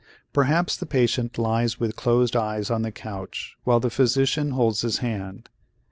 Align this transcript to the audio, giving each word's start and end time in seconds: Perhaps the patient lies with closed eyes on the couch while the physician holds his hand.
Perhaps 0.33 0.77
the 0.77 0.87
patient 0.87 1.37
lies 1.37 1.79
with 1.79 1.95
closed 1.95 2.35
eyes 2.35 2.71
on 2.71 2.81
the 2.81 2.91
couch 2.91 3.55
while 3.65 3.79
the 3.79 3.91
physician 3.91 4.49
holds 4.49 4.81
his 4.81 4.97
hand. 4.97 5.47